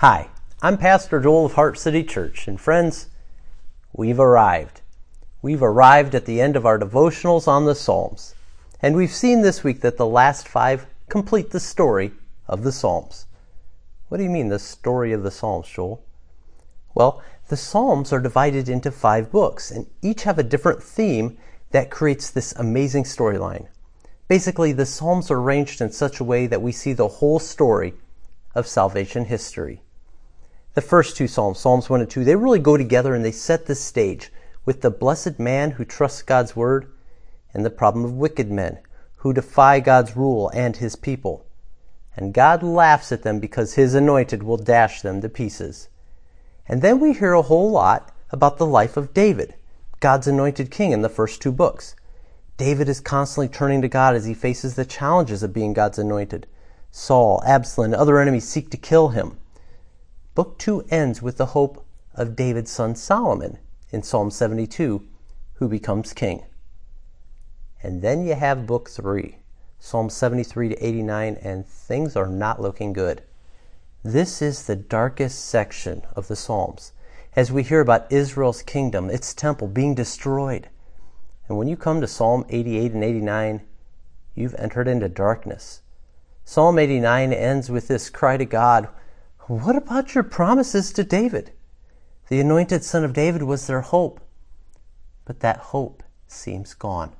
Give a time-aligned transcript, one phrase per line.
[0.00, 0.28] Hi,
[0.62, 3.08] I'm Pastor Joel of Heart City Church, and friends,
[3.92, 4.80] we've arrived.
[5.42, 8.36] We've arrived at the end of our devotionals on the Psalms,
[8.80, 12.12] and we've seen this week that the last five complete the story
[12.46, 13.26] of the Psalms.
[14.06, 16.00] What do you mean, the story of the Psalms, Joel?
[16.94, 21.36] Well, the Psalms are divided into five books, and each have a different theme
[21.72, 23.66] that creates this amazing storyline.
[24.28, 27.94] Basically, the Psalms are arranged in such a way that we see the whole story
[28.54, 29.82] of salvation history
[30.78, 33.66] the first two Psalms, Psalms 1 and 2, they really go together and they set
[33.66, 34.30] the stage
[34.64, 36.92] with the blessed man who trusts God's word
[37.52, 38.78] and the problem of wicked men
[39.16, 41.44] who defy God's rule and his people.
[42.14, 45.88] And God laughs at them because his anointed will dash them to pieces.
[46.68, 49.56] And then we hear a whole lot about the life of David,
[49.98, 51.96] God's anointed king in the first two books.
[52.56, 56.46] David is constantly turning to God as he faces the challenges of being God's anointed.
[56.92, 59.38] Saul, Absalom, and other enemies seek to kill him.
[60.38, 61.84] Book 2 ends with the hope
[62.14, 63.58] of David's son Solomon
[63.90, 65.04] in Psalm 72,
[65.54, 66.44] who becomes king.
[67.82, 69.38] And then you have Book 3,
[69.80, 73.22] Psalm 73 to 89, and things are not looking good.
[74.04, 76.92] This is the darkest section of the Psalms
[77.34, 80.68] as we hear about Israel's kingdom, its temple being destroyed.
[81.48, 83.62] And when you come to Psalm 88 and 89,
[84.36, 85.82] you've entered into darkness.
[86.44, 88.88] Psalm 89 ends with this cry to God
[89.48, 91.52] what about your promises to David?
[92.28, 94.20] The anointed son of David was their hope,
[95.24, 97.12] but that hope seems gone.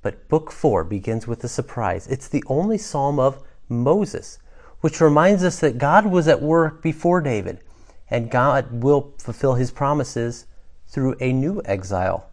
[0.00, 2.06] But Book 4 begins with a surprise.
[2.06, 4.38] It's the only psalm of Moses,
[4.80, 7.60] which reminds us that God was at work before David,
[8.08, 10.46] and God will fulfill his promises
[10.86, 12.30] through a new exile.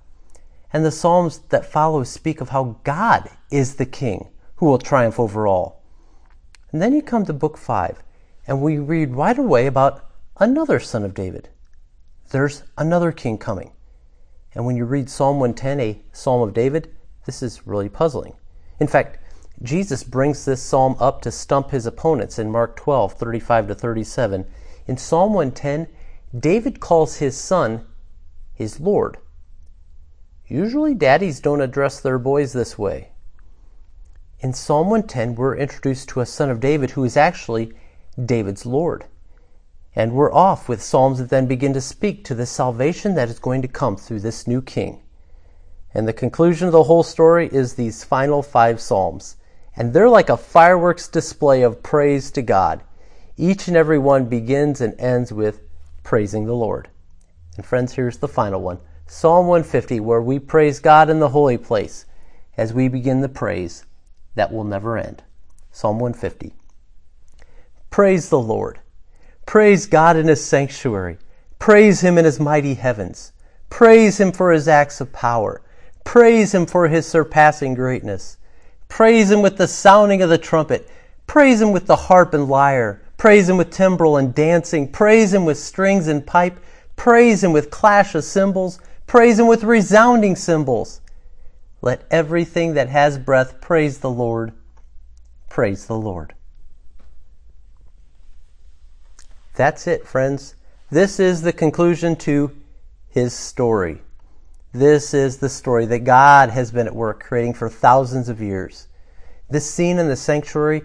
[0.71, 5.19] And the Psalms that follow speak of how God is the king who will triumph
[5.19, 5.83] over all.
[6.71, 8.01] And then you come to Book 5
[8.51, 11.47] and we read right away about another son of David.
[12.31, 13.71] There's another king coming.
[14.53, 16.93] And when you read Psalm 110, a psalm of David,
[17.25, 18.33] this is really puzzling.
[18.77, 19.19] In fact,
[19.63, 24.45] Jesus brings this psalm up to stump his opponents in Mark 12, 35 to 37.
[24.85, 25.87] In Psalm 110,
[26.37, 27.87] David calls his son
[28.53, 29.15] his Lord.
[30.45, 33.13] Usually, daddies don't address their boys this way.
[34.41, 37.71] In Psalm 110, we're introduced to a son of David who is actually
[38.23, 39.05] David's Lord.
[39.95, 43.39] And we're off with Psalms that then begin to speak to the salvation that is
[43.39, 45.01] going to come through this new king.
[45.93, 49.35] And the conclusion of the whole story is these final five Psalms.
[49.75, 52.81] And they're like a fireworks display of praise to God.
[53.37, 55.61] Each and every one begins and ends with
[56.03, 56.89] praising the Lord.
[57.57, 61.57] And friends, here's the final one Psalm 150, where we praise God in the holy
[61.57, 62.05] place
[62.57, 63.85] as we begin the praise
[64.35, 65.23] that will never end.
[65.71, 66.53] Psalm 150.
[67.91, 68.79] Praise the Lord.
[69.45, 71.17] Praise God in His sanctuary.
[71.59, 73.33] Praise Him in His mighty heavens.
[73.69, 75.61] Praise Him for His acts of power.
[76.05, 78.37] Praise Him for His surpassing greatness.
[78.87, 80.89] Praise Him with the sounding of the trumpet.
[81.27, 83.01] Praise Him with the harp and lyre.
[83.17, 84.89] Praise Him with timbrel and dancing.
[84.89, 86.59] Praise Him with strings and pipe.
[86.95, 88.79] Praise Him with clash of cymbals.
[89.05, 91.01] Praise Him with resounding cymbals.
[91.81, 94.53] Let everything that has breath praise the Lord.
[95.49, 96.35] Praise the Lord.
[99.61, 100.55] That's it, friends.
[100.89, 102.49] This is the conclusion to
[103.09, 104.01] his story.
[104.73, 108.87] This is the story that God has been at work creating for thousands of years.
[109.51, 110.81] This scene in the sanctuary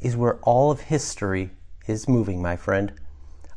[0.00, 1.50] is where all of history
[1.86, 2.94] is moving, my friend.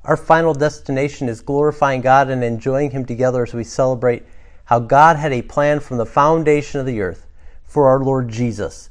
[0.03, 4.23] Our final destination is glorifying God and enjoying Him together as we celebrate
[4.65, 7.25] how God had a plan from the foundation of the earth
[7.63, 8.89] for our Lord Jesus,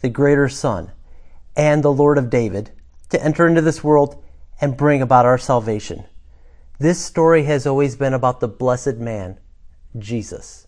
[0.00, 0.90] the greater Son,
[1.54, 2.70] and the Lord of David,
[3.10, 4.24] to enter into this world
[4.60, 6.04] and bring about our salvation.
[6.78, 9.38] This story has always been about the blessed man,
[9.98, 10.66] Jesus.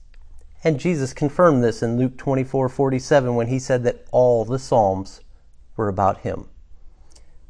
[0.63, 5.21] And Jesus confirmed this in Luke 24 47 when he said that all the Psalms
[5.77, 6.49] were about him.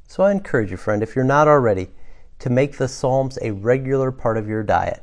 [0.06, 1.88] So I encourage you, friend, if you're not already,
[2.38, 5.02] to make the Psalms a regular part of your diet.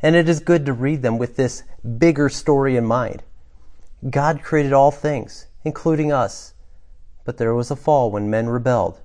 [0.00, 1.64] And it is good to read them with this
[1.98, 3.22] bigger story in mind.
[4.08, 6.54] God created all things, including us.
[7.24, 9.00] But there was a fall when men rebelled.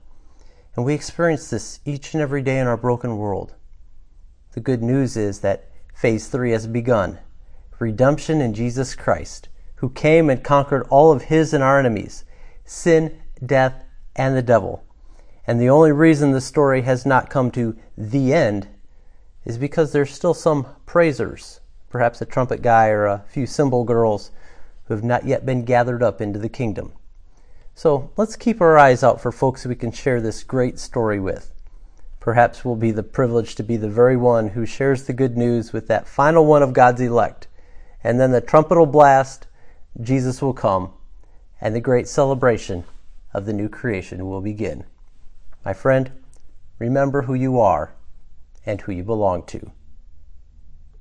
[0.75, 3.53] And we experience this each and every day in our broken world.
[4.53, 7.19] The good news is that phase three has begun
[7.79, 12.23] redemption in Jesus Christ, who came and conquered all of his and our enemies
[12.65, 13.83] sin, death,
[14.15, 14.85] and the devil.
[15.45, 18.69] And the only reason the story has not come to the end
[19.43, 21.59] is because there's still some praisers,
[21.89, 24.31] perhaps a trumpet guy or a few cymbal girls,
[24.85, 26.93] who have not yet been gathered up into the kingdom.
[27.75, 31.53] So let's keep our eyes out for folks we can share this great story with.
[32.19, 35.73] Perhaps we'll be the privilege to be the very one who shares the good news
[35.73, 37.47] with that final one of God's elect.
[38.03, 39.47] And then the trumpet will blast,
[39.99, 40.93] Jesus will come,
[41.59, 42.83] and the great celebration
[43.33, 44.85] of the new creation will begin.
[45.65, 46.11] My friend,
[46.79, 47.93] remember who you are
[48.65, 49.71] and who you belong to.